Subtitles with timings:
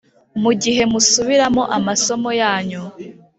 [0.41, 2.83] mu gihe musubiramo amasomo yanyu